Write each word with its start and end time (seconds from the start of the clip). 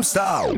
Amstel. 0.00 0.56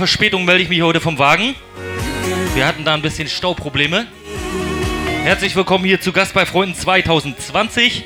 Verspätung 0.00 0.46
melde 0.46 0.62
ich 0.62 0.70
mich 0.70 0.80
heute 0.80 0.98
vom 0.98 1.18
Wagen. 1.18 1.54
Wir 2.54 2.66
hatten 2.66 2.86
da 2.86 2.94
ein 2.94 3.02
bisschen 3.02 3.28
Stauprobleme. 3.28 4.06
Herzlich 5.24 5.54
willkommen 5.54 5.84
hier 5.84 6.00
zu 6.00 6.10
Gast 6.10 6.32
bei 6.32 6.46
Freunden 6.46 6.74
2020. 6.74 8.04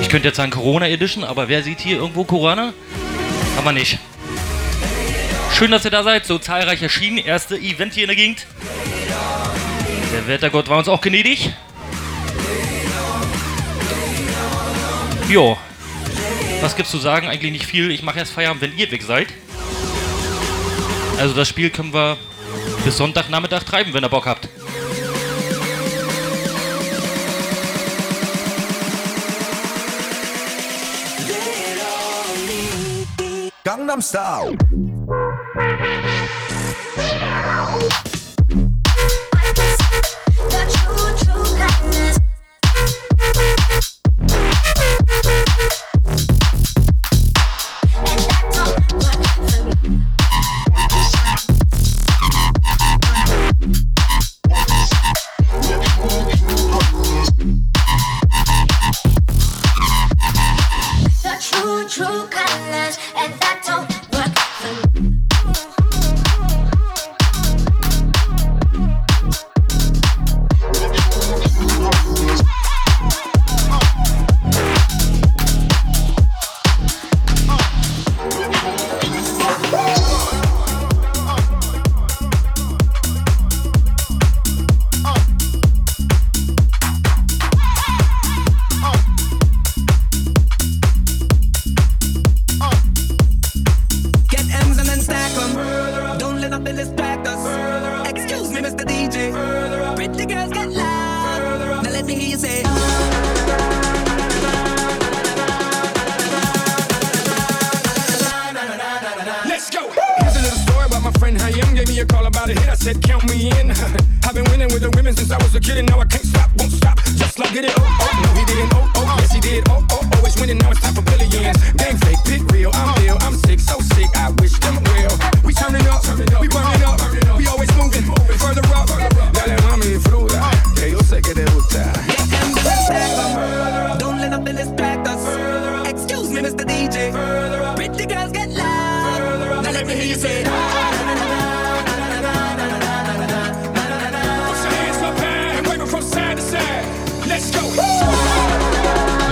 Ich 0.00 0.08
könnte 0.08 0.28
jetzt 0.28 0.38
sagen 0.38 0.50
Corona 0.50 0.88
Edition, 0.88 1.24
aber 1.24 1.50
wer 1.50 1.62
sieht 1.62 1.80
hier 1.80 1.98
irgendwo 1.98 2.24
Corona? 2.24 2.72
Haben 3.54 3.64
wir 3.66 3.72
nicht. 3.72 3.98
Schön, 5.52 5.70
dass 5.70 5.84
ihr 5.84 5.90
da 5.90 6.02
seid. 6.02 6.24
So 6.24 6.38
zahlreich 6.38 6.80
erschienen. 6.80 7.18
Erste 7.18 7.58
Event 7.58 7.92
hier 7.92 8.04
in 8.04 8.08
der 8.08 8.16
Gegend. 8.16 8.46
Der 10.14 10.26
Wettergott 10.26 10.70
war 10.70 10.78
uns 10.78 10.88
auch 10.88 11.02
gnädig. 11.02 11.50
Jo. 15.28 15.58
Was 16.62 16.76
gibt's 16.76 16.92
zu 16.92 16.98
sagen? 16.98 17.28
Eigentlich 17.28 17.52
nicht 17.52 17.66
viel. 17.66 17.90
Ich 17.90 18.02
mache 18.02 18.20
erst 18.20 18.32
Feierabend, 18.32 18.62
wenn 18.62 18.78
ihr 18.78 18.90
weg 18.90 19.02
seid. 19.02 19.28
Also 21.18 21.34
das 21.34 21.48
Spiel 21.48 21.70
können 21.70 21.92
wir 21.94 22.16
bis 22.84 22.98
Sonntagnachmittag 22.98 23.64
treiben, 23.64 23.94
wenn 23.94 24.04
ihr 24.04 24.08
Bock 24.08 24.26
habt. 24.26 24.48
Gangnam 33.64 34.00
Style. 34.00 34.56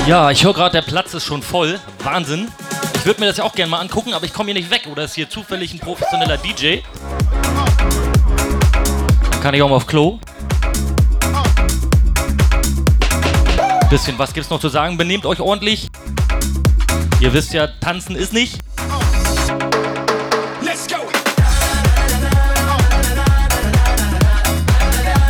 Ja, 0.07 0.31
ich 0.31 0.45
höre 0.45 0.53
gerade, 0.53 0.73
der 0.73 0.83
Platz 0.83 1.15
ist 1.15 1.25
schon 1.25 1.43
voll. 1.43 1.81
Wahnsinn. 2.03 2.49
Ich 2.95 3.07
würde 3.07 3.21
mir 3.21 3.27
das 3.27 3.39
ja 3.39 3.45
auch 3.45 3.55
gerne 3.55 3.71
mal 3.71 3.81
angucken, 3.81 4.13
aber 4.13 4.27
ich 4.27 4.35
komme 4.35 4.53
hier 4.53 4.61
nicht 4.61 4.71
weg. 4.71 4.87
Oder 4.93 5.05
ist 5.05 5.15
hier 5.15 5.31
zufällig 5.31 5.73
ein 5.73 5.79
professioneller 5.79 6.37
DJ? 6.37 6.81
Dann 9.31 9.41
kann 9.41 9.55
ich 9.55 9.63
auch 9.63 9.69
mal 9.71 9.77
auf 9.77 9.87
Klo. 9.87 10.19
Bisschen 13.89 14.19
was 14.19 14.35
gibt's 14.35 14.51
noch 14.51 14.61
zu 14.61 14.69
sagen? 14.69 14.99
Benehmt 14.99 15.25
euch 15.25 15.41
ordentlich. 15.41 15.89
Ihr 17.21 17.33
wisst 17.33 17.55
ja, 17.55 17.67
tanzen 17.67 18.15
ist 18.15 18.35
nicht. 18.35 18.59
Let's 20.61 20.87
go. 20.87 20.97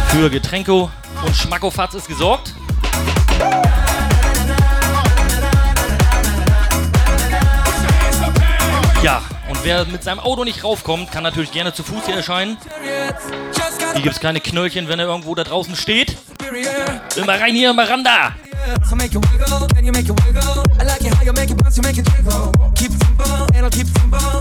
Für 0.08 0.28
Getränke 0.30 0.72
und 0.72 0.90
Schmackofatz 1.32 1.94
ist 1.94 2.08
gesorgt. 2.08 2.54
Ja, 9.04 9.20
und 9.50 9.62
wer 9.64 9.84
mit 9.84 10.02
seinem 10.02 10.18
Auto 10.18 10.44
nicht 10.44 10.64
raufkommt, 10.64 11.12
kann 11.12 11.22
natürlich 11.24 11.52
gerne 11.52 11.74
zu 11.74 11.82
Fuß 11.82 12.06
hier 12.06 12.14
erscheinen. 12.14 12.56
Hier 13.92 14.00
gibt's 14.00 14.18
keine 14.18 14.40
Knöllchen, 14.40 14.88
wenn 14.88 14.98
er 14.98 15.04
irgendwo 15.04 15.34
da 15.34 15.44
draußen 15.44 15.76
steht. 15.76 16.16
Immer 17.14 17.38
rein 17.38 17.54
hier! 17.54 17.74
So 17.74 18.96
you 18.96 19.20
wiggle, 19.20 19.68
can 19.74 19.84
you 19.84 19.92
make 19.92 20.08
you. 20.08 20.14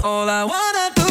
All 0.02 0.30
I 0.30 0.46
wanna 0.46 0.94
do 0.96 1.03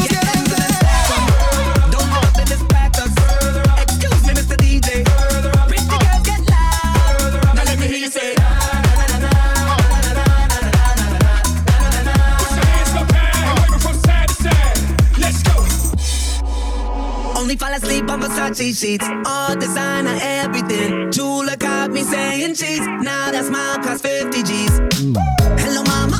on 18.13 18.21
Versace 18.21 18.79
sheets. 18.79 19.07
All 19.25 19.55
designer, 19.55 20.17
everything. 20.21 21.11
Jula 21.11 21.57
got 21.57 21.91
me 21.91 22.01
saying 22.03 22.55
cheese. 22.55 22.85
Now 23.01 23.31
that 23.31 23.45
smile 23.45 23.77
costs 23.79 24.01
50 24.03 24.43
G's. 24.43 24.79
Mm. 25.01 25.15
Hello, 25.59 25.83
mama. 25.83 26.12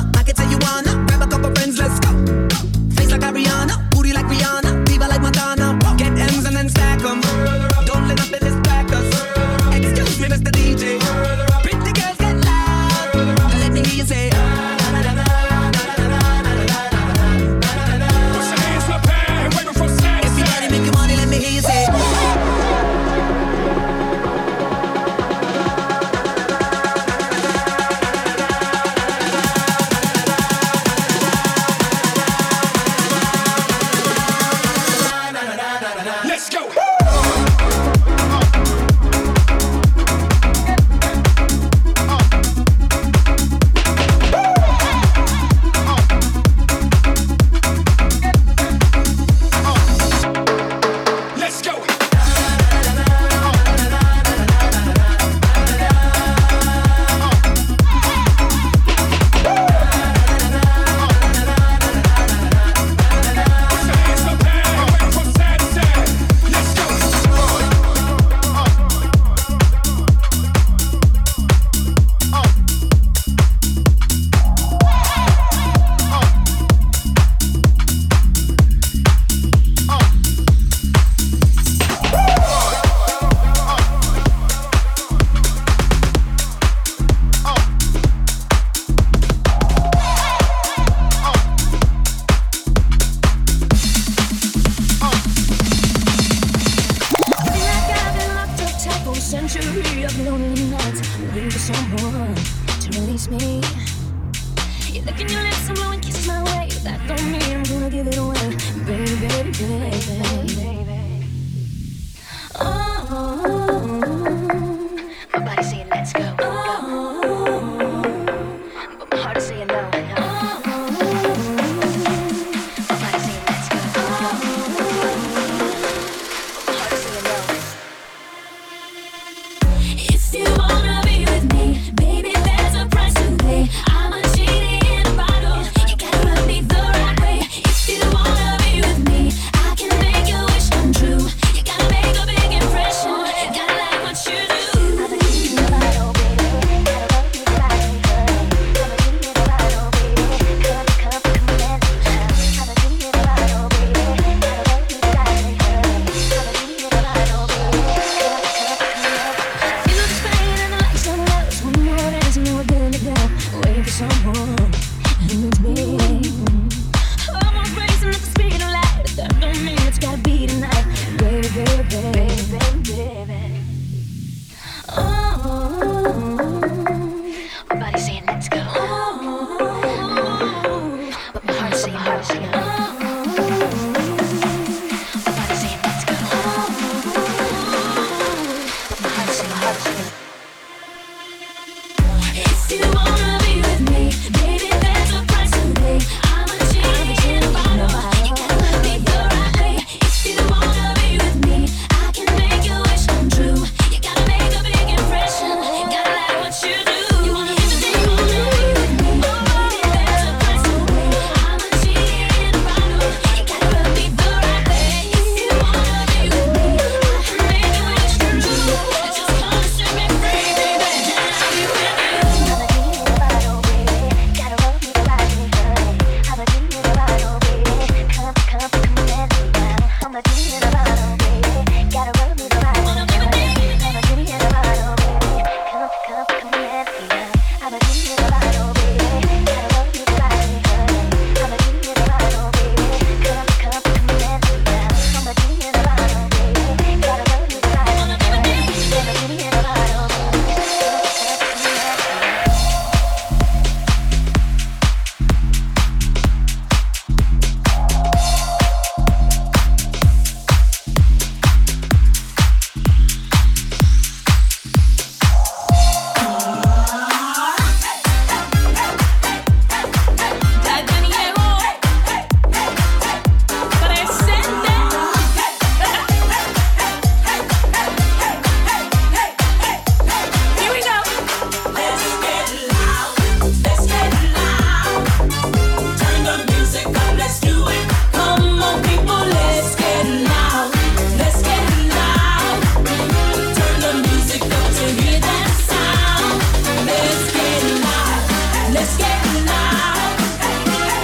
baby. 172.50 172.83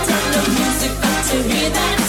Turn 0.06 0.26
the 0.32 0.42
music 0.56 0.92
up 1.02 1.26
to 1.26 1.36
hear 1.42 1.70
that. 1.70 1.99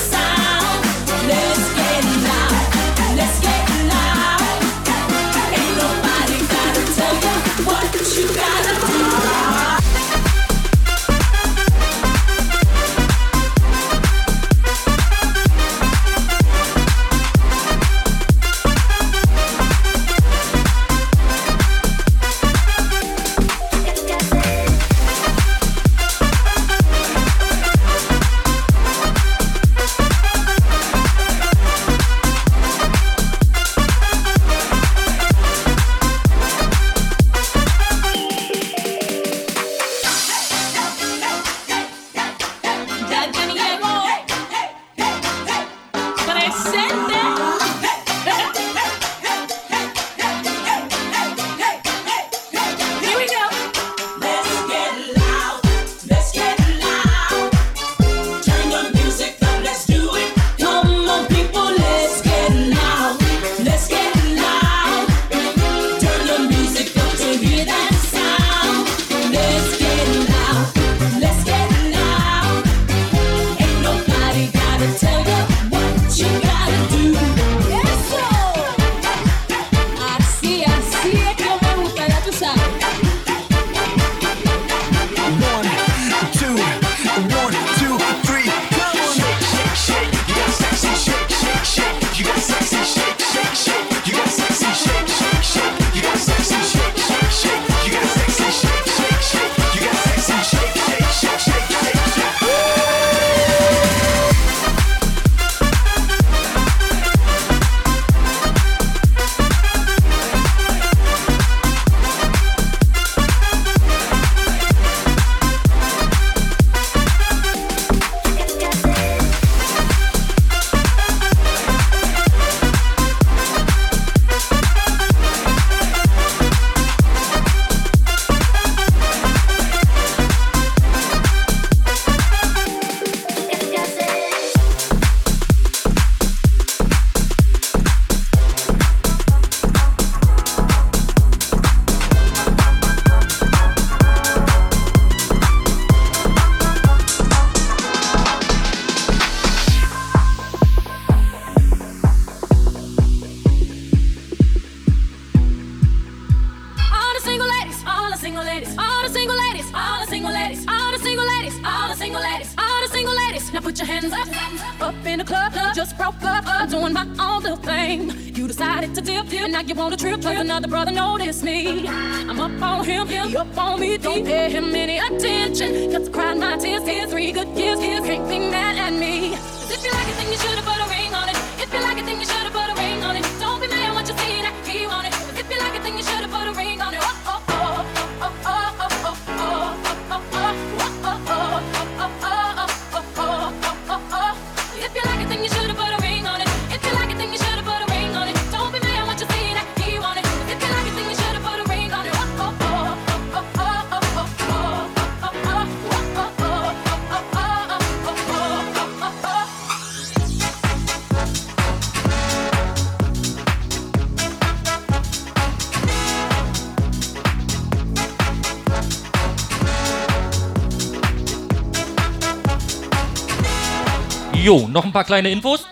Jo, 224.52 224.68
noch 224.68 224.84
ein 224.84 224.92
paar 224.92 225.06
kleine 225.06 225.32
Infos. 225.32 225.66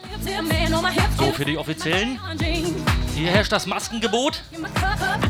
So, 1.18 1.32
für 1.34 1.44
die 1.44 1.58
Offiziellen. 1.58 2.18
Hier 3.14 3.30
herrscht 3.30 3.52
das 3.52 3.66
Maskengebot. 3.66 4.42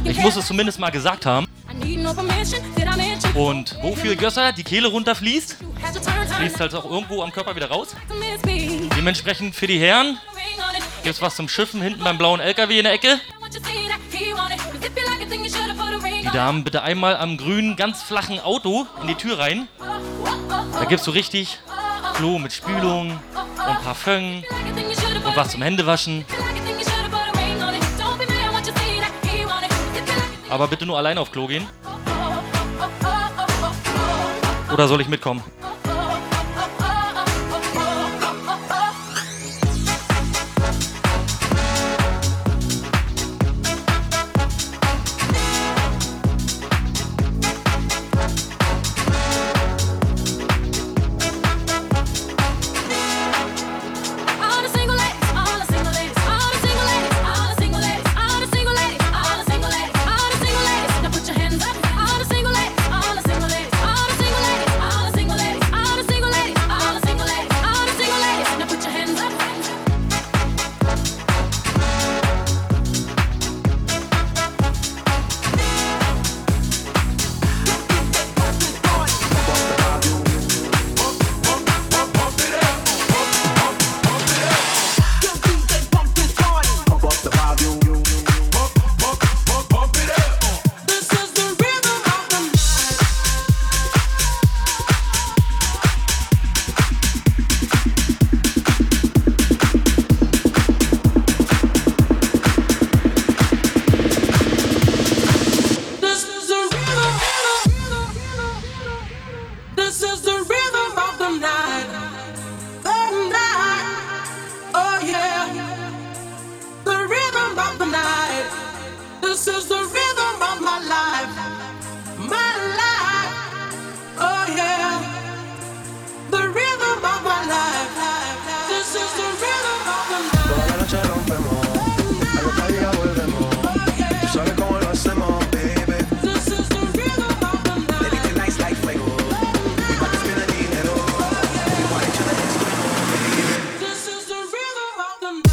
Ich 0.03 0.19
muss 0.19 0.35
es 0.35 0.45
zumindest 0.45 0.77
mal 0.77 0.91
gesagt 0.91 1.25
haben. 1.25 1.47
Und 3.33 3.75
wofür 3.81 4.15
Gösser 4.15 4.51
die 4.51 4.63
Kehle 4.63 4.87
runterfließt, 4.89 5.57
fließt 6.37 6.59
halt 6.59 6.75
auch 6.75 6.85
irgendwo 6.85 7.23
am 7.23 7.31
Körper 7.31 7.55
wieder 7.55 7.71
raus. 7.71 7.95
Dementsprechend 8.95 9.55
für 9.55 9.65
die 9.65 9.79
Herren 9.79 10.19
gibt 11.01 11.15
es 11.15 11.19
was 11.19 11.35
zum 11.35 11.49
Schiffen 11.49 11.81
hinten 11.81 12.03
beim 12.03 12.19
blauen 12.19 12.41
LKW 12.41 12.77
in 12.77 12.83
der 12.83 12.93
Ecke. 12.93 13.19
Die 16.21 16.29
Damen 16.31 16.63
bitte 16.63 16.83
einmal 16.83 17.17
am 17.17 17.37
grünen, 17.37 17.75
ganz 17.75 18.03
flachen 18.03 18.39
Auto 18.39 18.85
in 19.01 19.07
die 19.07 19.15
Tür 19.15 19.39
rein. 19.39 19.67
Da 20.73 20.81
gibt 20.81 20.99
es 20.99 21.03
so 21.03 21.09
richtig 21.09 21.57
Klo 22.19 22.37
mit 22.37 22.51
Spülung 22.51 23.11
und 23.11 23.81
Parfüm 23.81 24.43
und 25.25 25.37
was 25.37 25.51
zum 25.51 25.61
Händewaschen. 25.61 26.25
Aber 30.49 30.67
bitte 30.67 30.85
nur 30.85 30.97
alleine 30.97 31.21
auf 31.21 31.31
Klo 31.31 31.47
gehen. 31.47 31.65
Oder 34.73 34.87
soll 34.89 34.99
ich 34.99 35.07
mitkommen? 35.07 35.41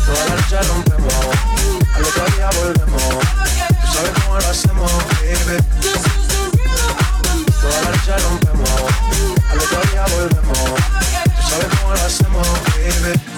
Toda 0.07 0.25
la 0.25 0.35
noche 0.37 0.63
rompemos, 0.69 1.15
al 1.95 2.05
otro 2.05 2.25
día 2.37 2.49
volvemos. 2.61 3.03
Tú 3.69 3.93
sabes 3.93 4.11
cómo 4.23 4.39
lo 4.39 4.49
hacemos, 4.49 4.93
baby. 5.21 5.57
Toda 7.61 7.83
la 7.83 7.91
noche 7.91 8.17
rompemos, 8.17 8.71
al 9.51 9.59
otro 9.59 9.81
día 9.91 10.05
volvemos. 10.17 10.59
Tú 10.59 11.51
sabes 11.51 11.67
cómo 11.81 11.95
lo 11.95 12.01
hacemos, 12.01 12.49
baby. 12.77 13.36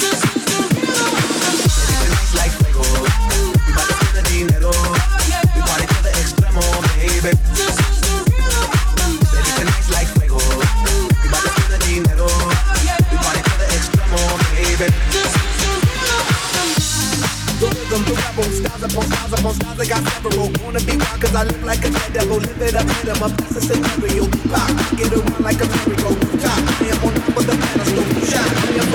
I 19.81 19.87
got 19.87 20.03
several. 20.11 20.51
Wanna 20.65 20.81
be 20.81 20.97
wild 20.97 21.21
cause 21.21 21.35
I 21.35 21.45
look 21.45 21.63
like 21.63 21.85
a 21.87 21.91
devil. 22.13 22.39
Live 22.39 22.63
it 22.63 22.75
up, 22.75 22.89
hit 22.89 23.09
'em 23.09 23.23
up, 23.23 23.31
that's 23.37 23.57
a 23.57 23.61
scenario. 23.61 24.27
Pop, 24.51 24.71
get 24.97 25.13
around 25.13 25.39
like 25.39 25.61
a 25.63 25.67
merry-go. 25.71 26.11
Top, 26.43 26.59
I 26.83 26.91
am 26.91 26.99
on 27.07 27.15
top 27.15 27.37
of 27.39 27.47
the 27.47 27.55
pedestal. 27.55 28.05
Shot, 28.27 28.51
I 28.59 28.83
am. 28.83 28.91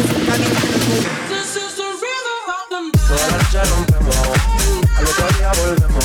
This 1.32 1.56
is 1.56 1.72
the 1.80 1.88
rhythm 2.04 2.48
of 2.52 2.64
the 2.70 2.80
night. 2.84 3.00
Toda 3.08 3.26
la 3.32 3.38
noche 3.40 3.62
rompemos, 3.72 4.28
al 4.98 5.06
otro 5.08 5.28
día 5.38 5.52
volvemos. 5.56 6.04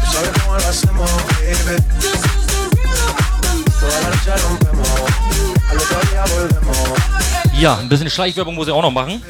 Tú 0.00 0.06
sabes 0.12 0.32
cómo 0.40 0.56
lo 0.56 0.66
hacemos, 0.66 1.10
baby. 1.40 1.76
This 2.00 2.20
is 2.24 2.44
the 2.48 2.60
rhythm 2.72 3.12
of 3.20 3.36
the 3.44 3.52
night. 3.52 3.80
Toda 3.80 3.98
la 4.00 4.08
noche 4.16 4.34
rompemos, 4.44 5.00
al 5.70 5.76
otro 5.76 5.98
día 6.10 6.24
volvemos. 6.24 6.88
Ja, 7.60 7.76
ein 7.76 7.88
bisschen 7.90 8.08
Schleichwerbung 8.08 8.54
muss 8.54 8.66
ich 8.66 8.72
auch 8.72 8.82
noch 8.82 8.90
machen. 8.90 9.22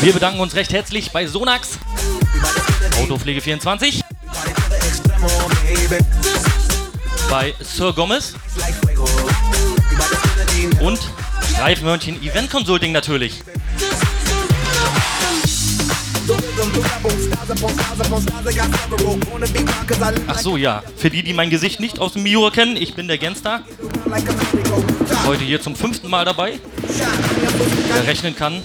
Wir 0.00 0.12
bedanken 0.12 0.40
uns 0.40 0.54
recht 0.54 0.72
herzlich 0.72 1.10
bei 1.10 1.26
Sonax, 1.26 1.78
Autopflege 3.00 3.40
24. 3.40 4.02
Bei 7.30 7.54
Sir 7.60 7.92
Gomez. 7.94 8.34
Und 10.80 10.98
Streifmörnchen 11.50 12.22
Event 12.22 12.50
Consulting 12.50 12.92
natürlich. 12.92 13.42
Ach 20.26 20.38
so, 20.38 20.56
ja. 20.56 20.82
Für 20.96 21.10
die, 21.10 21.22
die 21.22 21.32
mein 21.32 21.48
Gesicht 21.48 21.80
nicht 21.80 21.98
aus 21.98 22.12
dem 22.12 22.22
Miura 22.22 22.50
kennen, 22.50 22.76
ich 22.76 22.94
bin 22.94 23.08
der 23.08 23.18
Genstar. 23.18 23.62
Heute 25.26 25.44
hier 25.44 25.60
zum 25.60 25.74
fünften 25.74 26.10
Mal 26.10 26.24
dabei. 26.24 26.60
Wer 27.92 28.06
rechnen 28.06 28.36
kann. 28.36 28.62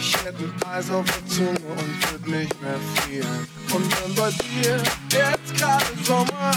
Ich 0.00 0.16
hätte 0.24 0.44
ein 0.44 0.52
Eis 0.70 0.90
auf 0.90 1.04
der 1.04 1.26
Zunge 1.26 1.58
und 1.76 2.10
würd 2.10 2.28
nicht 2.28 2.62
mehr 2.62 2.78
frieren. 2.94 3.48
Und 3.72 4.04
wenn 4.04 4.14
bei 4.14 4.30
dir 4.30 4.80
jetzt 5.10 5.56
gerade 5.56 5.84
Sommer 6.04 6.52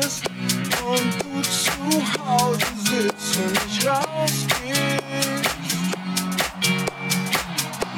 ist 0.00 0.22
und 0.86 1.14
du 1.22 1.42
zu 1.42 2.04
Hause 2.24 2.66
sitzt 2.84 3.36
und 3.38 3.52
nicht 3.52 3.86
rausgehst, 3.86 5.50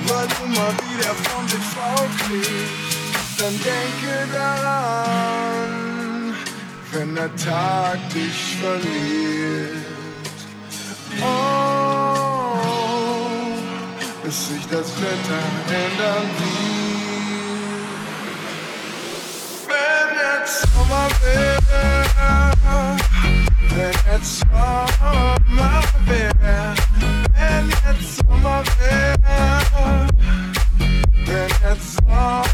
weil 0.07 0.27
du 0.27 0.47
mal 0.59 0.73
wieder 0.73 1.14
vom 1.14 1.47
TV 1.47 1.77
kriegst, 2.27 3.38
dann 3.38 3.55
denke 3.62 4.12
daran, 4.33 5.71
wenn 6.92 7.14
der 7.14 7.37
Tag 7.37 7.99
dich 8.14 8.57
verliert. 8.57 9.87
Oh, 11.21 11.68
bis 14.29 14.49
sich 14.49 14.67
das 14.67 14.88
Wetter 15.01 15.43
ändern 15.69 16.29
wird. 16.38 16.69
Wenn 19.69 20.09
jetzt 20.21 20.67
Sommer 20.75 21.09
wäre, 21.23 22.53
wenn 23.71 23.97
jetzt 24.12 24.41
Sommer 24.41 25.83
wäre, 26.05 26.75
wenn 27.37 27.69
jetzt 27.71 28.17
Sommer 28.19 28.62
wäre, 28.79 30.07
wenn 31.25 31.53
jetzt 31.64 31.88
Sommer 31.97 32.48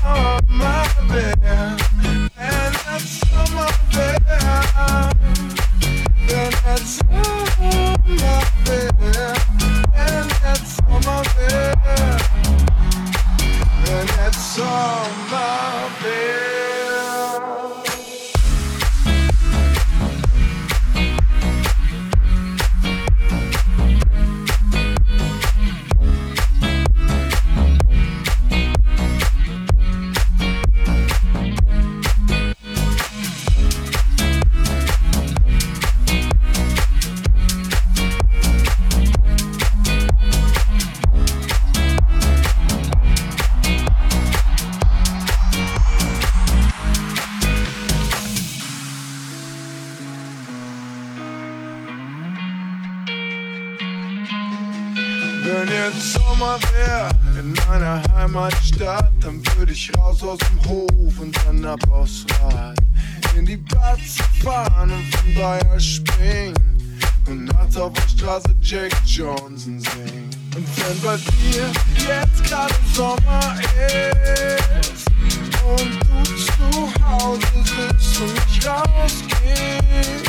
nicht 78.34 78.66
rausgehst, 78.66 80.24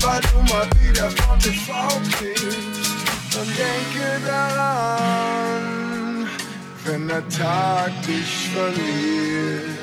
weil 0.00 0.20
du 0.20 0.38
mal 0.52 0.68
wieder 0.80 1.10
von 1.10 1.38
TV 1.38 1.72
kriegst, 2.18 2.56
dann 3.32 3.46
denke 3.46 4.20
daran, 4.26 5.62
wenn 6.84 7.08
der 7.08 7.28
Tag 7.28 7.90
dich 8.02 8.50
verliert. 8.54 9.78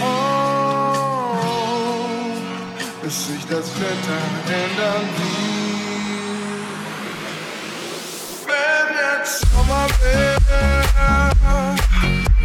Oh, 0.00 1.36
bis 3.02 3.26
sich 3.26 3.44
das 3.46 3.66
Wetter 3.80 4.22
ändern 4.46 5.08
wird. 5.16 5.64
Wenn 8.46 8.88
jetzt 8.96 9.40
Sommer 9.52 9.86
wäre, 10.00 10.62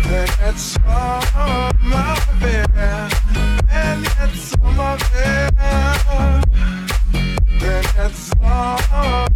wenn 0.03 0.31
jetzt 0.45 0.73
Sommer 0.73 1.69
And 1.91 3.09
wenn 3.67 4.03
jetzt 4.03 4.51
Sommerwär, 4.51 5.49
wenn 7.59 7.83
jetzt 7.97 8.29
Sommerwär. 8.29 9.28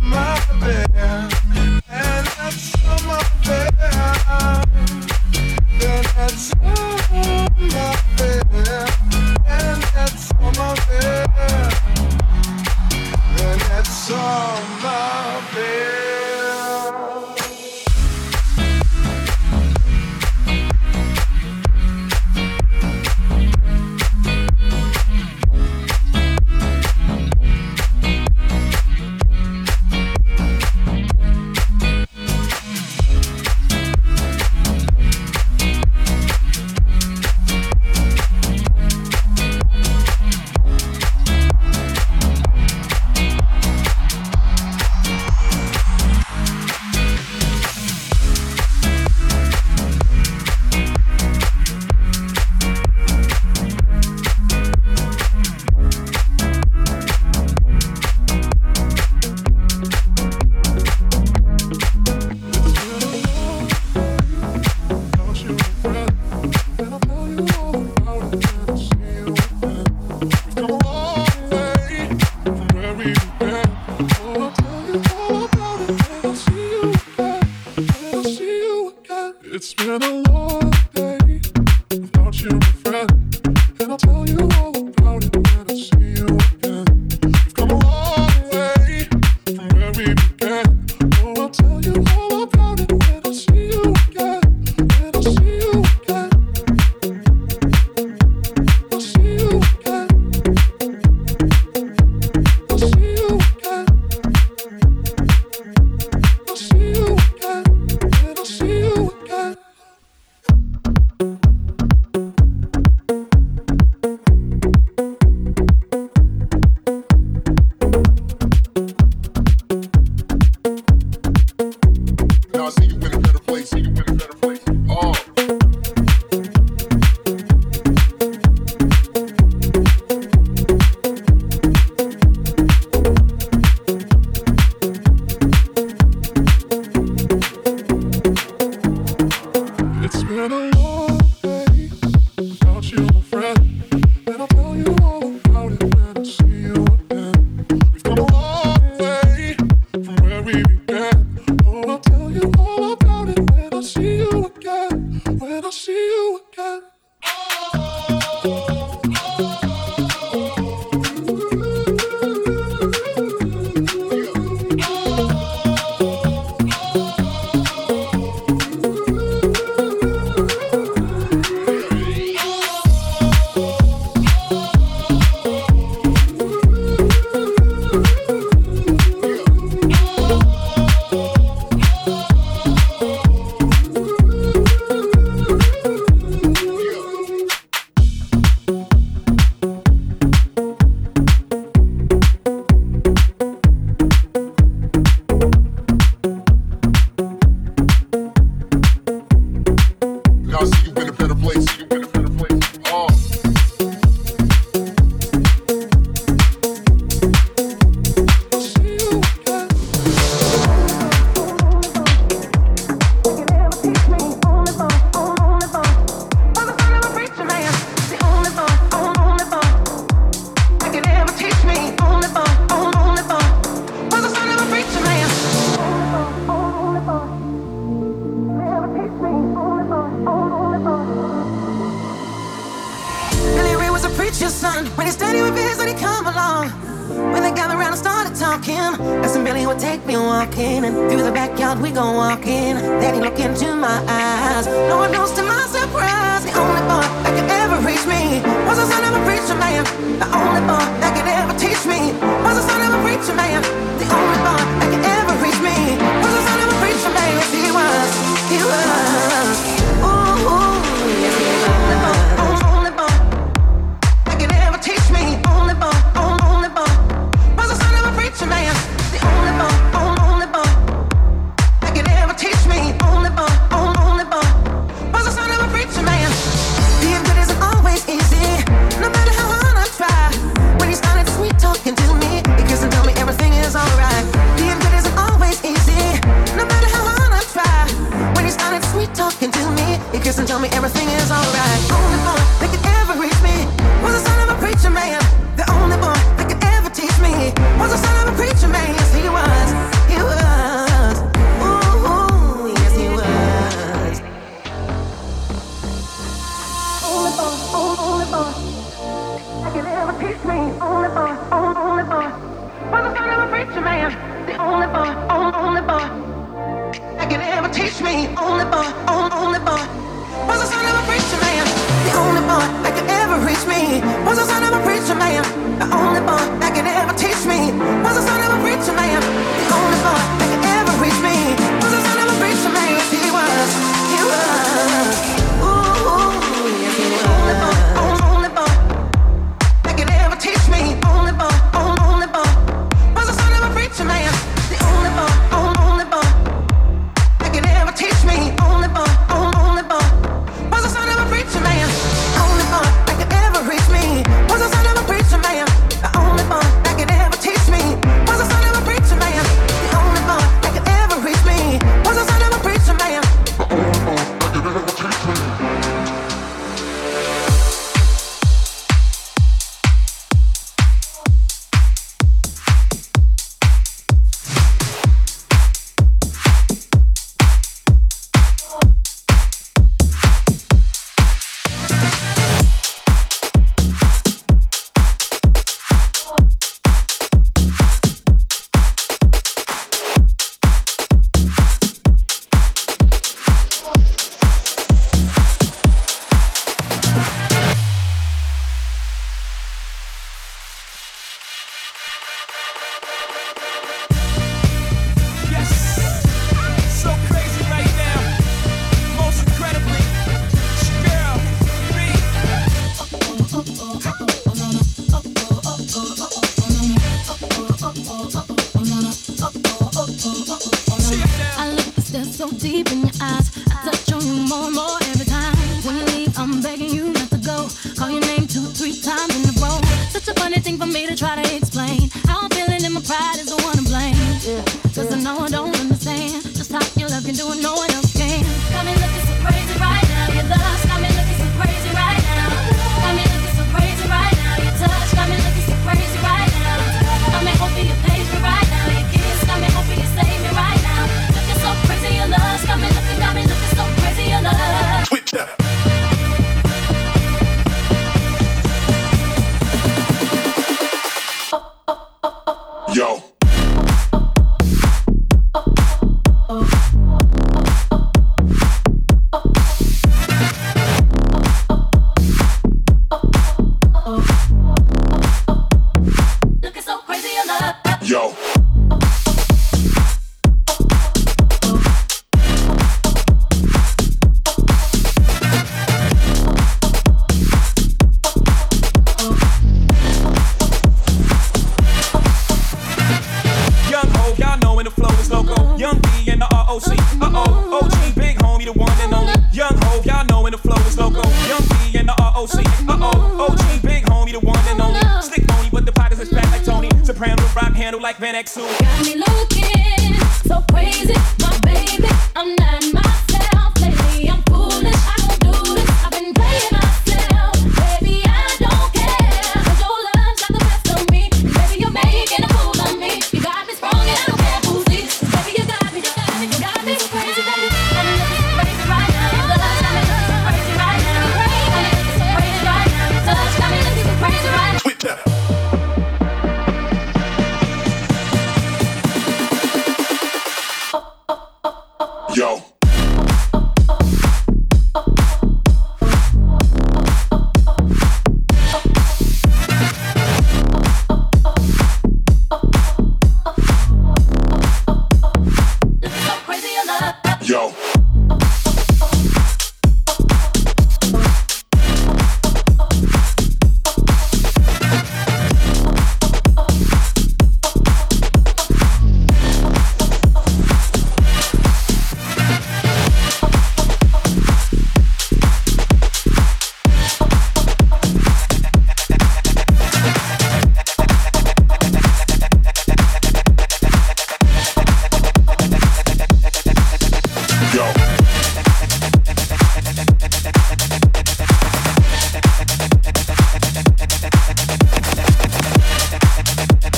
Thank 596.65 596.83
you. 596.85 596.92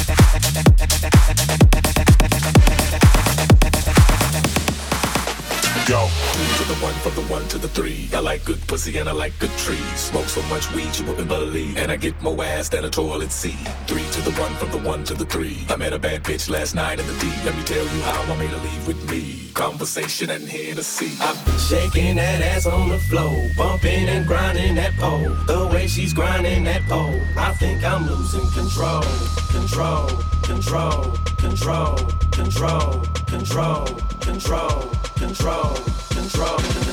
From 7.06 7.24
the 7.24 7.32
one 7.32 7.48
to 7.48 7.60
the 7.60 7.68
three. 7.68 8.10
I 8.14 8.20
like 8.20 8.44
good 8.46 8.60
pussy 8.66 8.98
and 8.98 9.08
I 9.08 9.12
like 9.12 9.38
good 9.38 9.56
trees. 9.60 10.00
Smoke 10.10 10.26
so 10.26 10.42
much 10.54 10.74
weed 10.74 10.98
you 10.98 11.06
wouldn't 11.06 11.28
believe. 11.28 11.78
And 11.78 11.92
I 11.92 11.98
get 11.98 12.20
more 12.24 12.44
ass 12.44 12.70
than 12.70 12.84
a 12.84 12.90
toilet 12.90 13.32
seat. 13.32 13.62
Three 13.86 14.08
to 14.14 14.22
the 14.22 14.32
one, 14.42 14.52
from 14.56 14.72
the 14.72 14.80
one 14.80 15.04
to 15.04 15.14
the 15.14 15.26
three. 15.26 15.68
I 15.70 15.76
met 15.76 15.94
a 15.94 16.00
bad 16.00 16.24
bitch 16.24 16.50
last 16.50 16.74
night 16.74 17.00
in 17.00 17.06
the 17.06 17.14
D. 17.20 17.28
Let 17.46 17.56
me 17.56 17.64
tell 17.64 17.84
you 17.84 18.02
how 18.02 18.34
I 18.34 18.38
made 18.38 18.50
her 18.50 18.58
leave 18.58 18.88
with 18.88 19.12
me. 19.12 19.52
Conversation 19.54 20.32
and 20.32 20.50
Hennessy. 20.50 21.12
I've 21.22 21.46
been 21.46 21.60
shaking 21.60 22.16
that 22.16 22.42
ass 22.42 22.66
on 22.66 22.90
the 22.90 22.98
floor, 22.98 23.36
bumping 23.56 24.10
and 24.10 24.26
grinding 24.26 24.74
that 24.76 24.94
pole. 24.96 25.30
The 25.46 25.70
way 25.72 25.86
she's 25.86 26.12
grinding 26.12 26.64
that 26.64 26.82
pole, 26.90 27.22
I 27.38 27.54
think 27.54 27.84
I'm 27.84 28.08
losing 28.08 28.50
control, 28.60 29.04
control, 29.52 30.08
control, 30.42 31.12
control, 31.38 31.98
control, 32.32 33.06
control, 33.28 33.86
control, 34.26 34.90
control, 35.20 35.76
control. 36.10 36.85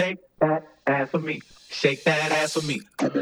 Shake 0.00 0.18
that 0.40 0.66
ass 0.86 1.10
for 1.10 1.18
me. 1.18 1.42
Shake 1.68 2.04
that 2.04 2.32
ass 2.32 2.54
for 2.54 2.62
me. 2.62 2.80
Shake 2.80 3.12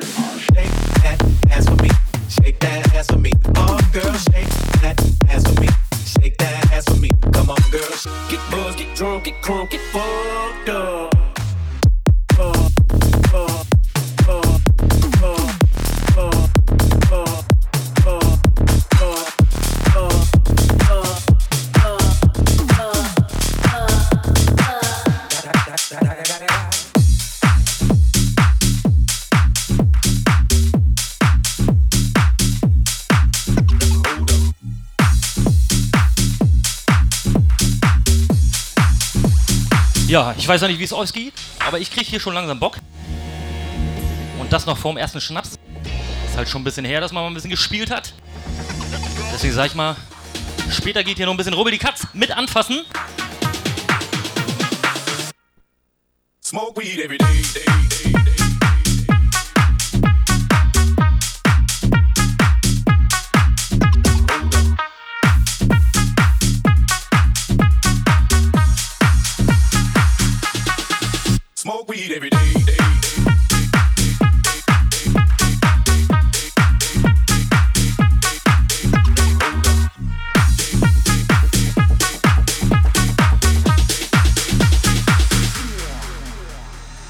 that 1.02 1.18
ass 1.50 1.68
for 1.68 1.74
me. 1.82 1.90
Shake 2.28 2.60
that 2.60 2.94
ass 2.94 3.06
for 3.08 3.18
me. 3.18 3.32
Oh, 3.56 3.90
girl, 3.92 4.12
shake 4.12 4.48
that 4.80 5.04
ass 5.28 5.42
for 5.42 5.60
me. 5.60 5.66
Shake 6.06 6.38
that 6.38 6.72
ass 6.72 6.84
for 6.84 6.94
me. 7.00 7.10
Come 7.32 7.50
on, 7.50 7.58
girl. 7.72 7.82
Get 8.30 8.76
get 8.78 8.96
drunk, 8.96 9.24
get 9.24 9.42
crunk, 9.42 9.70
get 9.70 9.80
fucked 9.90 10.68
up. 10.68 11.07
Ja, 40.08 40.34
ich 40.38 40.48
weiß 40.48 40.62
noch 40.62 40.68
nicht, 40.68 40.78
wie 40.78 40.84
es 40.84 40.92
ausgeht, 40.94 41.34
aber 41.66 41.80
ich 41.80 41.90
kriege 41.90 42.06
hier 42.06 42.18
schon 42.18 42.32
langsam 42.32 42.58
Bock. 42.58 42.78
Und 44.40 44.50
das 44.50 44.64
noch 44.64 44.78
vorm 44.78 44.96
ersten 44.96 45.20
Schnaps. 45.20 45.58
Ist 46.26 46.34
halt 46.34 46.48
schon 46.48 46.62
ein 46.62 46.64
bisschen 46.64 46.86
her, 46.86 47.02
dass 47.02 47.12
man 47.12 47.24
mal 47.24 47.28
ein 47.28 47.34
bisschen 47.34 47.50
gespielt 47.50 47.90
hat. 47.90 48.14
Deswegen 49.34 49.52
sag 49.52 49.66
ich 49.66 49.74
mal, 49.74 49.96
später 50.70 51.04
geht 51.04 51.18
hier 51.18 51.26
noch 51.26 51.34
ein 51.34 51.36
bisschen 51.36 51.52
Rubbel 51.52 51.72
die 51.72 51.78
Katz 51.78 52.06
mit 52.14 52.30
anfassen. 52.30 52.86
Smoke 56.42 56.80
weed 56.80 57.00
every 57.00 57.18
day, 57.18 57.42
day, 57.52 58.12
day, 58.12 58.17
every 72.10 72.30
day. 72.30 72.38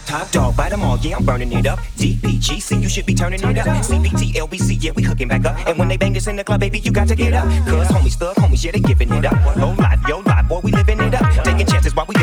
Top 0.06 0.30
dog, 0.30 0.56
bite 0.56 0.70
them 0.70 0.82
all, 0.82 0.98
yeah, 0.98 1.16
I'm 1.16 1.24
burning 1.24 1.52
it 1.52 1.66
up. 1.66 1.78
DPGC, 1.96 2.82
you 2.82 2.88
should 2.88 3.04
be 3.04 3.14
turning 3.14 3.40
it 3.40 3.58
up. 3.58 3.66
CPT, 3.84 4.32
LBC, 4.34 4.82
yeah, 4.82 4.92
we 4.92 5.02
hooking 5.02 5.28
back 5.28 5.44
up. 5.44 5.56
And 5.68 5.78
when 5.78 5.88
they 5.88 5.98
bang 5.98 6.14
this 6.14 6.26
in 6.26 6.36
the 6.36 6.44
club, 6.44 6.60
baby, 6.60 6.78
you 6.78 6.90
got 6.90 7.08
to 7.08 7.14
get 7.14 7.34
up. 7.34 7.44
Cause 7.66 7.88
homies, 7.88 8.14
thug 8.14 8.34
homies, 8.36 8.64
yeah, 8.64 8.72
they 8.72 8.80
giving 8.80 9.12
it 9.12 9.24
up. 9.26 9.56
Low 9.56 9.72
life, 9.74 10.00
yo 10.08 10.20
life, 10.20 10.48
boy, 10.48 10.60
we 10.60 10.72
living 10.72 10.98
it 11.00 11.14
up. 11.14 11.27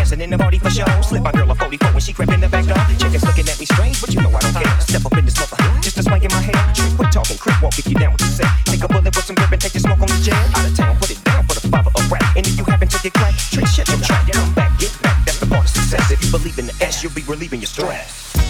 Dancing 0.05 0.21
in 0.21 0.29
the 0.29 0.37
party 0.37 0.59
for 0.59 0.69
show. 0.69 0.85
Slip 1.01 1.23
my 1.23 1.31
girl 1.31 1.49
a 1.49 1.55
44 1.55 1.89
when 1.91 1.99
she 1.99 2.13
crept 2.13 2.31
in 2.31 2.41
the 2.41 2.49
back 2.49 2.65
door. 2.65 2.77
Chickens 2.97 3.23
looking 3.25 3.47
at 3.49 3.59
me 3.59 3.65
strange, 3.65 3.99
but 3.99 4.13
you 4.13 4.21
know 4.21 4.29
I 4.29 4.39
don't 4.39 4.53
care. 4.53 4.79
Step 4.79 5.05
up 5.05 5.17
in 5.17 5.25
this 5.25 5.37
mother, 5.39 5.57
just 5.81 5.97
a 5.97 6.03
swank 6.03 6.23
in 6.23 6.31
my 6.31 6.41
hair. 6.41 6.61
Trick, 6.73 6.93
quit 6.95 7.11
talking, 7.11 7.37
crip 7.37 7.61
walk 7.61 7.77
if 7.79 7.87
you 7.87 7.95
down 7.95 8.11
with 8.13 8.21
the 8.21 8.29
set. 8.29 8.49
Take 8.65 8.83
a 8.83 8.87
bullet 8.87 9.15
with 9.15 9.25
some 9.25 9.35
grip 9.35 9.51
and 9.51 9.61
take 9.61 9.73
the 9.73 9.79
smoke 9.79 9.99
on 9.99 10.07
the 10.07 10.19
jet. 10.21 10.37
Out 10.55 10.65
of 10.65 10.75
town, 10.77 10.97
put 10.97 11.09
it 11.09 11.23
down 11.23 11.43
for 11.47 11.55
the 11.59 11.67
father 11.67 11.91
of 11.95 12.11
rap. 12.11 12.35
And 12.37 12.45
if 12.45 12.57
you 12.57 12.65
happen 12.65 12.87
to 12.87 12.99
get 13.01 13.13
cracked, 13.13 13.39
trick, 13.51 13.67
shut 13.67 13.87
your 13.89 14.01
trap. 14.01 14.29
Come 14.29 14.53
back, 14.53 14.77
get 14.77 14.93
back, 15.01 15.25
that's 15.25 15.39
the 15.39 15.47
part 15.47 15.65
of 15.65 15.69
success. 15.69 16.11
If 16.11 16.23
you 16.23 16.29
believe 16.31 16.59
in 16.59 16.67
the 16.67 16.75
S, 16.81 17.01
you'll 17.01 17.13
be 17.13 17.23
relieving 17.23 17.61
your 17.61 17.71
stress. 17.73 18.44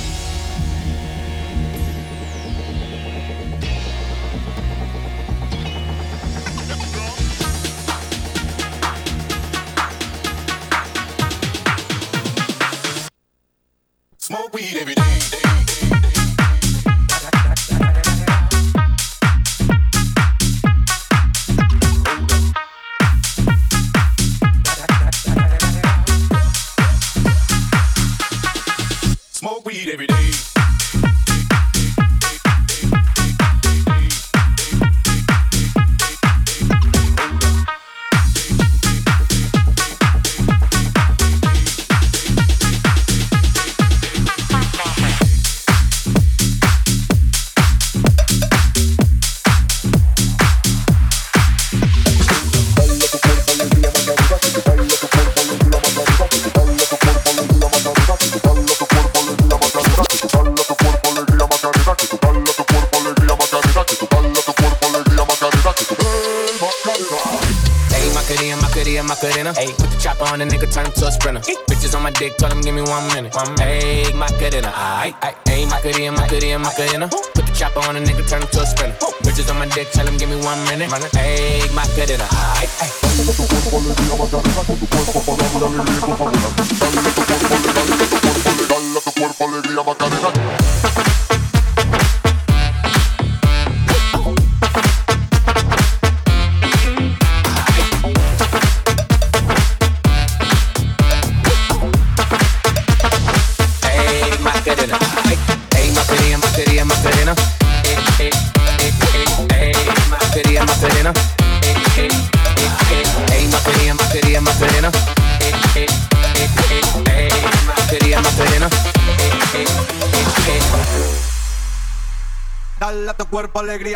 Weed 14.55 14.77
every 14.77 14.95
day. 14.95 15.14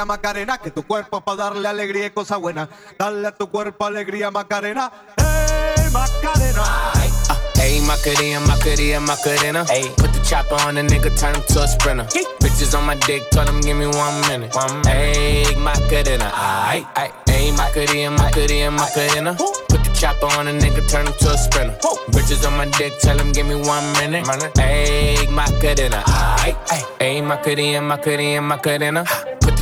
Macarena, 0.10 0.58
que 0.58 0.72
tu 0.72 0.82
cuerpo 0.82 1.22
para 1.22 1.38
darle 1.38 1.68
alegría 1.68 2.08
y 2.08 2.10
cosa 2.10 2.38
buena. 2.38 2.68
Dale 2.98 3.28
a 3.28 3.32
tu 3.32 3.48
cuerpo 3.48 3.86
alegría 3.86 4.32
Macarena, 4.32 4.92
hey 5.18 5.86
Macarena. 5.94 6.64
Uh, 6.96 7.50
Hey, 7.56 7.82
Macarena, 7.82 8.40
Macarena, 8.40 9.00
Macarena. 9.02 9.66
Hey, 9.70 9.92
put 9.98 10.12
the 10.14 10.20
chopper 10.24 10.56
on 10.66 10.76
the 10.76 10.82
nigga, 10.82 11.16
turn 11.20 11.36
him 11.36 11.44
to 11.50 11.62
a 11.62 11.68
sprinter. 11.68 12.06
Bitches 12.42 12.76
on 12.76 12.86
my 12.86 12.96
dick, 13.06 13.30
tell 13.30 13.46
him 13.46 13.62
give 13.62 13.78
me 13.78 13.86
one 13.86 14.22
minute. 14.22 14.56
One 14.56 14.82
Hey, 14.86 15.44
Macarena, 15.56 16.32
aight, 16.34 16.88
aight. 16.96 17.12
Hey, 17.30 17.52
Macarena, 17.52 18.10
Macarena, 18.10 18.72
Macarena. 18.72 19.36
Put 19.36 19.84
the 19.84 19.92
chopper 19.94 20.26
on 20.40 20.46
the 20.46 20.54
nigga, 20.54 20.90
turn 20.90 21.06
him 21.06 21.14
to 21.20 21.30
a 21.32 21.38
sprinter. 21.38 21.78
Bitches 22.10 22.48
on 22.48 22.58
my 22.58 22.66
dick, 22.80 22.98
tell 23.02 23.20
him 23.20 23.32
give 23.34 23.46
me 23.46 23.56
one 23.56 23.86
minute. 23.94 24.26
Hey, 24.58 25.28
Macarena, 25.30 26.02
aight, 26.42 26.56
aight. 26.68 26.86
Hey, 27.00 27.22
Macarena, 27.22 27.82
Macarena, 27.82 28.42
Macarena. 28.42 29.04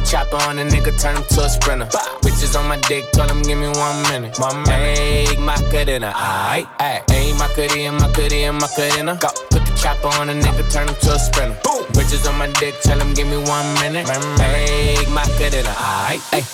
Chopper 0.08 0.38
on 0.48 0.56
the 0.56 0.64
nigga, 0.64 0.98
turn 1.02 1.18
him 1.18 1.24
to 1.36 1.42
a 1.44 1.50
sprinter. 1.50 1.86
Bitches 2.24 2.58
on 2.58 2.66
my 2.70 2.78
dick, 2.88 3.12
tell 3.12 3.28
him 3.28 3.42
give 3.42 3.58
me 3.58 3.68
one 3.68 4.02
minute. 4.04 4.40
One 4.40 4.64
minute. 4.64 4.98
Hey, 4.98 5.36
Macarena, 5.36 6.14
aight, 6.16 6.66
aight. 6.80 7.04
Hey, 7.12 7.34
Macarena, 7.34 7.92
Macarena, 7.92 8.54
Macarena. 8.54 9.18
Go. 9.20 9.28
Put 9.50 9.66
the 9.66 9.74
chopper 9.76 10.08
on 10.16 10.30
a 10.30 10.34
nigga, 10.34 10.64
turn 10.72 10.88
him 10.88 10.96
to 10.96 11.12
a 11.14 11.20
sprinter. 11.20 11.60
Boom. 11.62 11.84
Bitches 11.92 12.26
on 12.26 12.38
my 12.38 12.48
dick, 12.54 12.80
tell 12.84 12.98
him 12.98 13.14
give 13.16 13.28
me 13.28 13.36
one 13.36 13.68
minute. 13.82 14.08
My 14.08 14.16
Hey, 14.40 14.96
Macarena, 15.12 15.76
aight, 15.76 16.24
aight. 16.32 16.48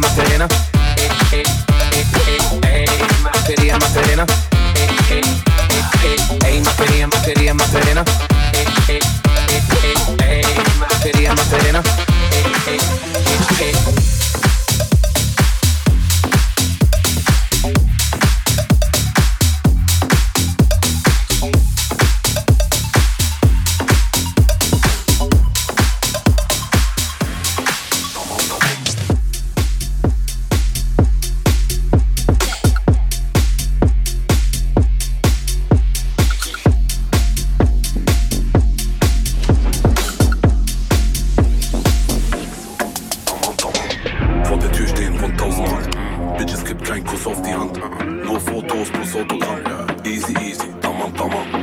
Macarena. 0.00 0.48
Eh, 0.96 1.08
eh, 1.32 2.86
Macarena, 3.22 3.78
Macarena. 3.78 4.26
Ey, 6.46 6.60
Macarena, 6.60 7.06
Macarena, 7.06 7.54
Macarena. 7.54 8.04
Macarena, 10.88 11.34
Macarena. 11.34 12.09
vamos. 51.20 51.59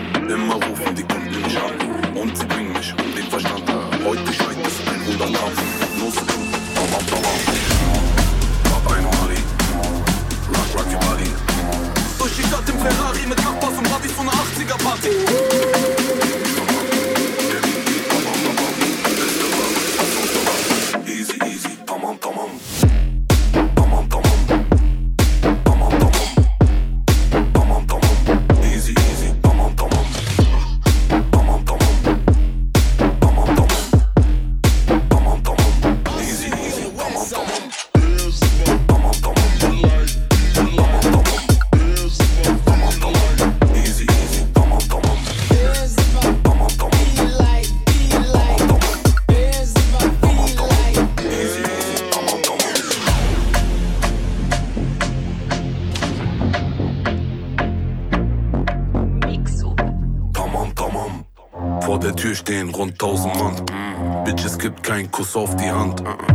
kein 64.98 65.12
Kuss 65.12 65.36
auf 65.36 65.56
die 65.58 65.70
Hand. 65.70 66.02
Uh 66.02 66.06
-uh. 66.06 66.27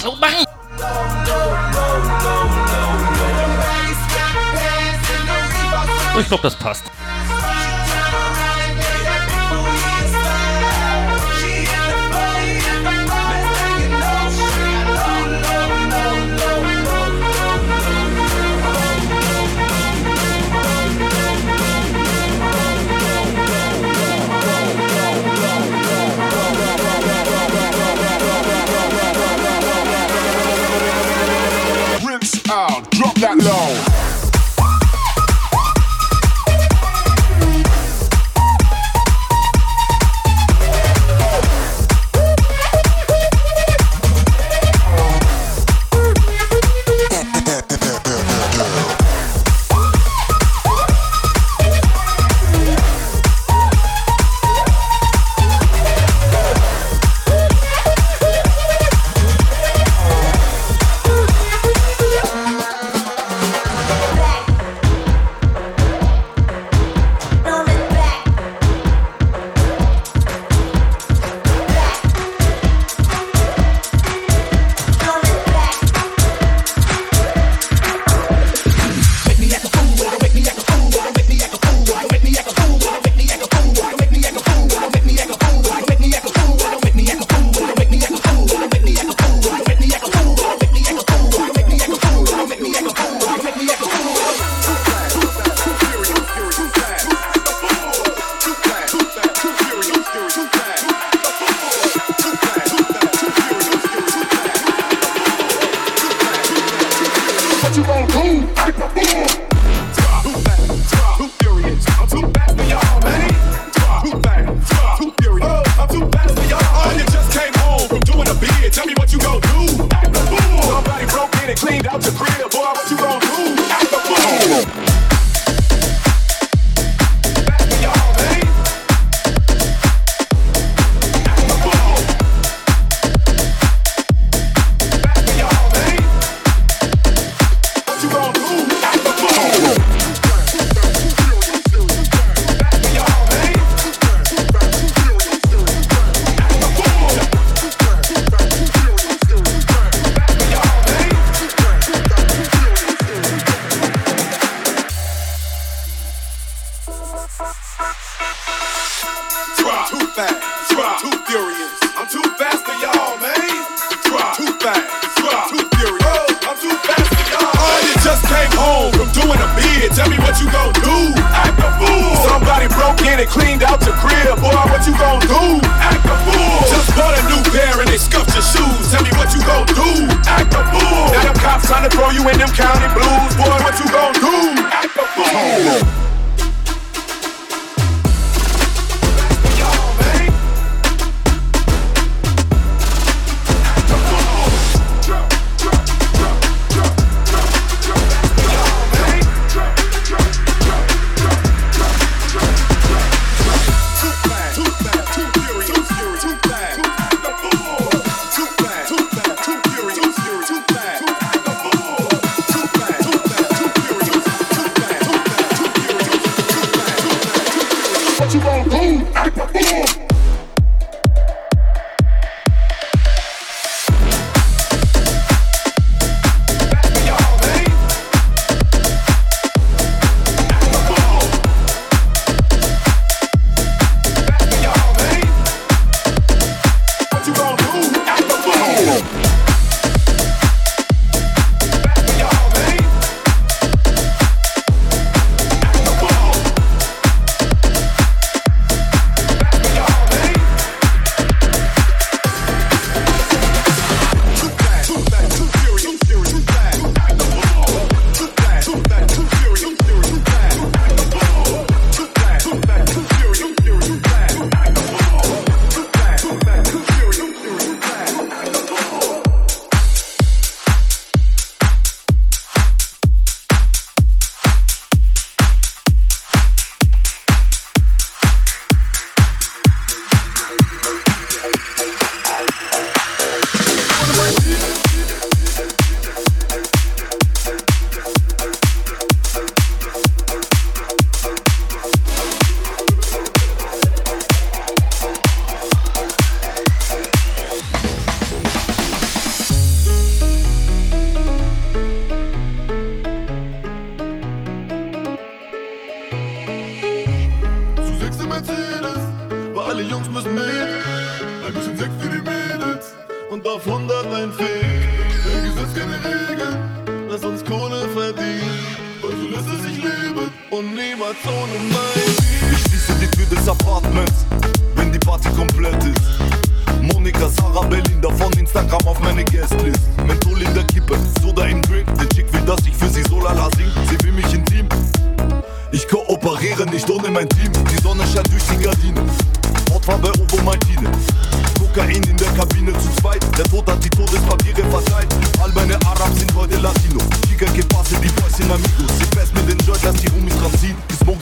Platz, 0.00 0.04
los 0.04 0.18
machen! 0.20 0.46
Ich 6.18 6.26
glaube, 6.26 6.42
das 6.42 6.56
passt. 6.56 6.84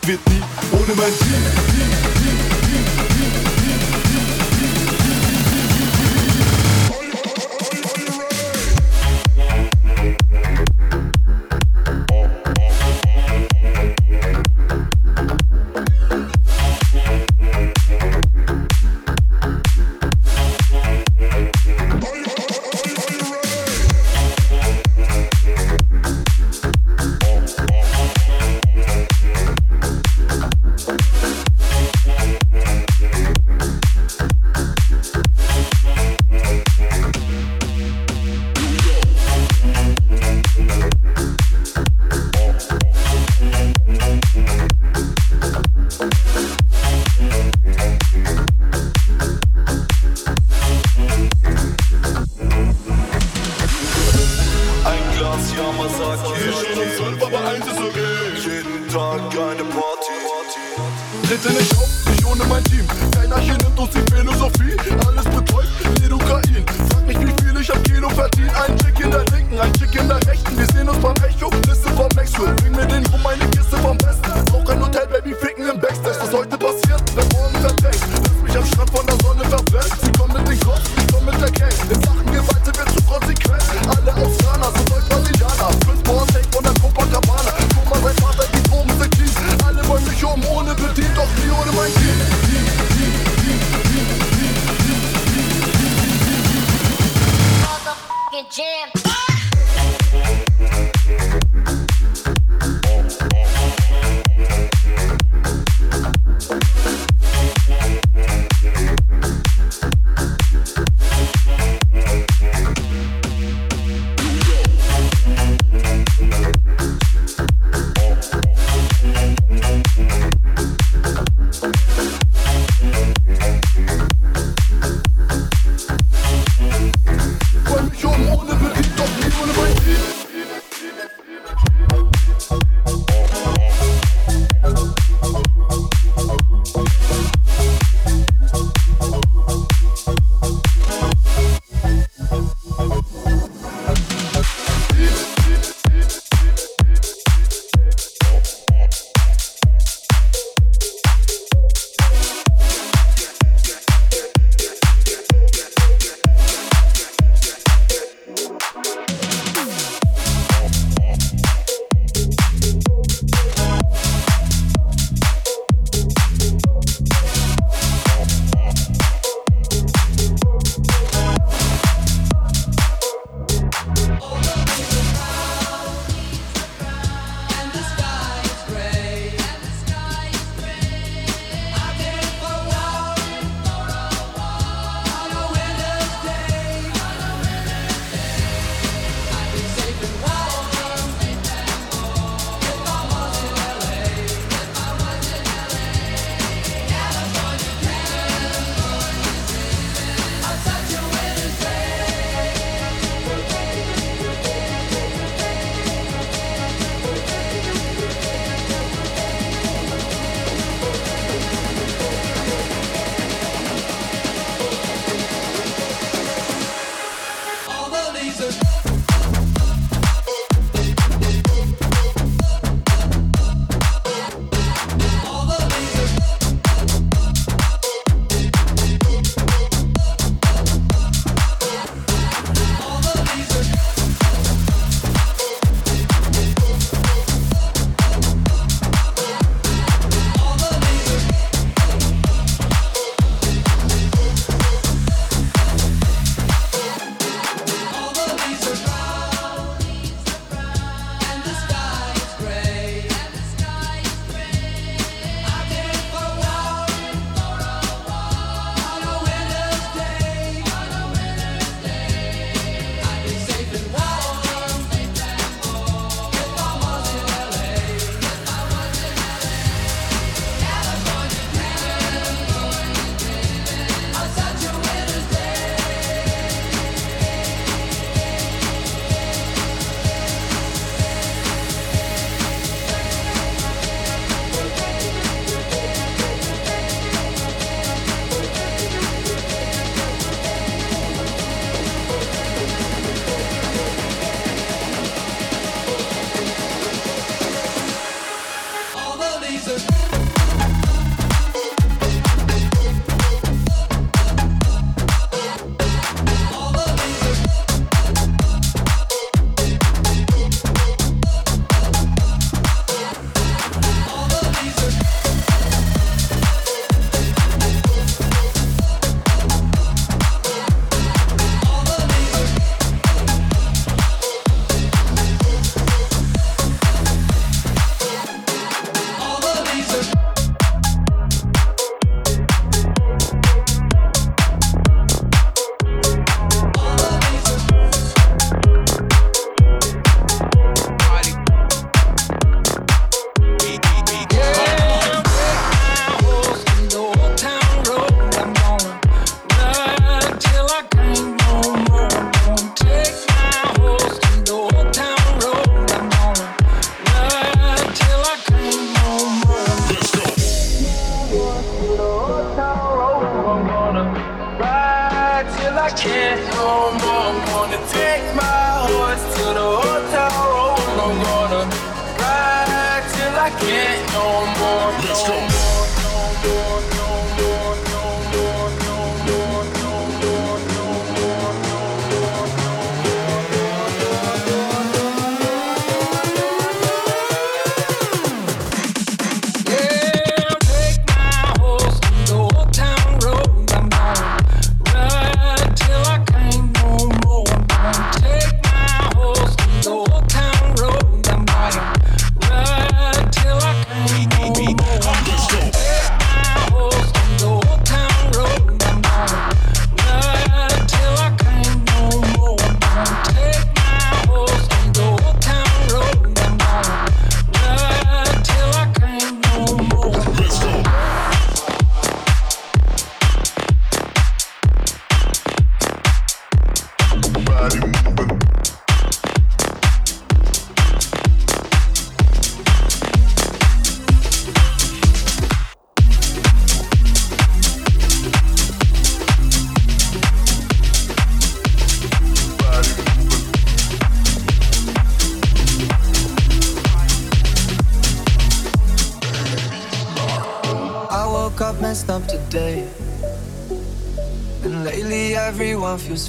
Wird 0.09 0.29
nie 0.31 0.41
ohne 0.73 0.95
mein 0.95 1.13
Team. 1.19 1.68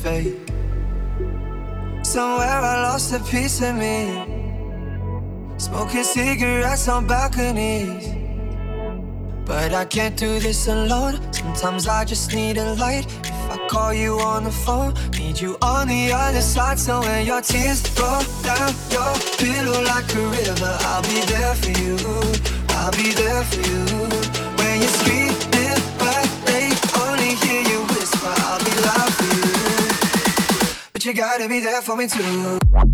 Fake. 0.09 0.35
Somewhere 2.03 2.61
I 2.71 2.75
lost 2.87 3.13
a 3.13 3.19
piece 3.31 3.61
of 3.61 3.75
me. 3.83 3.97
Smoking 5.57 6.03
cigarettes 6.03 6.87
on 6.87 7.05
balconies. 7.05 8.05
But 9.45 9.73
I 9.73 9.85
can't 9.85 10.17
do 10.25 10.39
this 10.39 10.67
alone. 10.67 11.15
Sometimes 11.33 11.87
I 11.87 12.05
just 12.05 12.33
need 12.33 12.57
a 12.57 12.73
light. 12.75 13.05
If 13.33 13.47
I 13.55 13.57
call 13.73 13.93
you 13.93 14.13
on 14.31 14.43
the 14.49 14.55
phone, 14.65 14.93
need 15.19 15.37
you 15.39 15.57
on 15.61 15.87
the 15.87 16.03
other 16.23 16.45
side. 16.53 16.79
So 16.79 17.01
when 17.01 17.25
your 17.25 17.41
tears 17.41 17.81
roll 17.99 18.23
down 18.47 18.71
your 18.95 19.13
pillow 19.41 19.81
like 19.93 20.09
a 20.21 20.23
river, 20.37 20.73
I'll 20.89 21.03
be 21.11 21.19
there 21.33 21.55
for 21.61 21.73
you. 21.83 21.95
I'll 22.79 22.93
be 23.01 23.09
there 23.21 23.43
for 23.51 23.61
you. 23.69 23.81
When 24.57 24.75
you're 24.81 24.95
screaming, 24.99 25.68
gotta 31.19 31.49
be 31.49 31.59
there 31.59 31.81
for 31.81 31.97
me 31.97 32.07
too. 32.07 32.88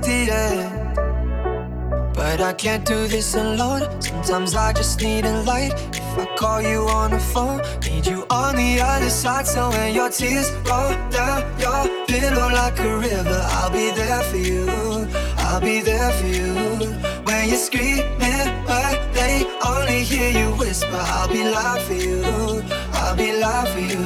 The 0.00 0.30
end. 0.30 0.82
But 2.14 2.40
I 2.40 2.52
can't 2.52 2.84
do 2.86 3.06
this 3.08 3.34
alone. 3.34 4.00
Sometimes 4.00 4.54
I 4.54 4.72
just 4.72 5.02
need 5.02 5.26
a 5.26 5.42
light. 5.42 5.72
If 5.92 6.18
I 6.18 6.24
call 6.36 6.62
you 6.62 6.86
on 6.88 7.10
the 7.10 7.18
phone, 7.18 7.60
need 7.82 8.06
you 8.06 8.24
on 8.30 8.56
the 8.56 8.80
other 8.80 9.10
side. 9.10 9.46
So 9.46 9.70
when 9.70 9.94
your 9.94 10.08
tears 10.08 10.50
roll 10.68 10.94
down 11.10 11.42
your 11.58 11.82
pillow 12.06 12.48
like 12.48 12.78
a 12.78 12.96
river, 12.96 13.40
I'll 13.58 13.70
be 13.70 13.90
there 13.90 14.22
for 14.22 14.36
you. 14.36 14.66
I'll 15.38 15.60
be 15.60 15.80
there 15.80 16.12
for 16.12 16.26
you. 16.26 16.54
When 17.24 17.48
you're 17.48 17.58
screaming, 17.58 18.48
but 18.66 18.96
they 19.12 19.44
only 19.66 20.04
hear 20.04 20.30
you 20.30 20.54
whisper, 20.56 20.88
I'll 20.92 21.28
be 21.28 21.44
loud 21.44 21.80
for 21.82 21.94
you. 21.94 22.22
I'll 22.94 23.16
be 23.16 23.32
loud 23.38 23.68
for 23.68 23.80
you. 23.80 24.04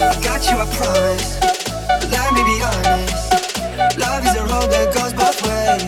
I 0.00 0.14
got 0.22 0.40
you, 0.48 0.56
I 0.58 0.66
promise. 0.76 1.40
Let 2.12 2.32
me 2.34 2.42
be 2.44 2.62
honest. 2.62 3.27
Love 3.78 4.26
is 4.26 4.34
a 4.34 4.42
road 4.42 4.68
that 4.72 4.92
goes 4.92 5.12
both 5.12 5.40
ways. 5.46 5.86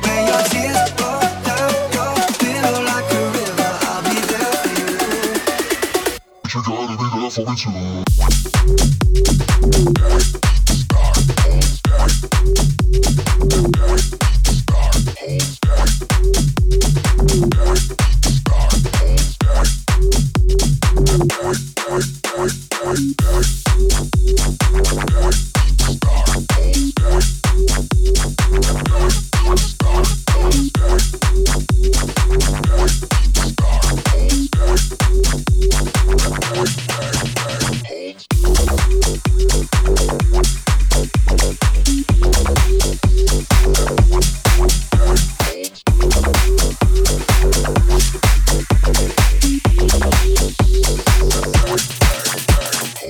When 0.00 0.26
your 0.26 0.42
tears 0.48 0.88
roll 0.96 1.20
down 1.44 1.72
your 1.92 2.16
pillow 2.40 2.80
like 2.88 3.12
a 3.12 3.22
river, 3.36 3.70
I'll 3.84 4.00
be 4.02 4.16
there 4.32 4.52
for 4.56 4.72
you. 4.80 4.88
You 6.54 6.60
gotta 6.64 6.96
be 6.96 7.06
there 7.20 7.30
for 7.30 7.44
me 7.44 7.54
too. 10.40 10.45